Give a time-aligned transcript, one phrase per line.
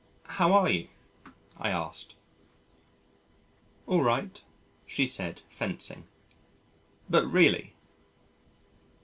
[0.41, 0.87] "How are you?"
[1.57, 2.15] I asked.
[3.85, 4.41] "All right,"
[4.87, 6.05] she said, fencing.
[7.07, 7.75] "But really?"